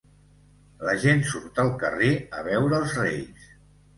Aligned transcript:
La 0.87 0.93
gent 1.03 1.19
surt 1.33 1.61
al 1.65 1.69
carrer 1.85 2.09
a 2.39 2.41
veure 2.47 2.79
els 2.81 2.95
Reis. 3.03 3.47